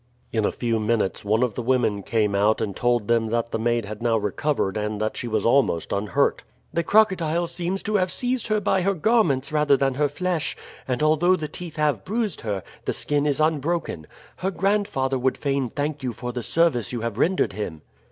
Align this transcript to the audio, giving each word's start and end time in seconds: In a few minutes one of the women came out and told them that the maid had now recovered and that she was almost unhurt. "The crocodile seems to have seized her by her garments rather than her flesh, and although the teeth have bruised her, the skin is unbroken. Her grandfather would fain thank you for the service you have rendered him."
In 0.33 0.45
a 0.45 0.51
few 0.51 0.79
minutes 0.79 1.23
one 1.23 1.43
of 1.43 1.53
the 1.53 1.61
women 1.61 2.01
came 2.01 2.33
out 2.33 2.59
and 2.59 2.75
told 2.75 3.07
them 3.07 3.27
that 3.27 3.51
the 3.51 3.59
maid 3.59 3.85
had 3.85 4.01
now 4.01 4.17
recovered 4.17 4.75
and 4.75 4.99
that 4.99 5.15
she 5.15 5.27
was 5.27 5.45
almost 5.45 5.91
unhurt. 5.93 6.41
"The 6.73 6.81
crocodile 6.83 7.45
seems 7.45 7.83
to 7.83 7.97
have 7.97 8.11
seized 8.11 8.47
her 8.47 8.59
by 8.59 8.81
her 8.81 8.95
garments 8.95 9.51
rather 9.51 9.77
than 9.77 9.93
her 9.93 10.09
flesh, 10.09 10.57
and 10.87 11.03
although 11.03 11.35
the 11.35 11.47
teeth 11.47 11.75
have 11.75 12.03
bruised 12.03 12.41
her, 12.41 12.63
the 12.85 12.93
skin 12.93 13.27
is 13.27 13.39
unbroken. 13.39 14.07
Her 14.37 14.49
grandfather 14.49 15.19
would 15.19 15.37
fain 15.37 15.69
thank 15.69 16.01
you 16.01 16.13
for 16.13 16.33
the 16.33 16.41
service 16.41 16.91
you 16.91 17.01
have 17.01 17.19
rendered 17.19 17.53
him." 17.53 17.83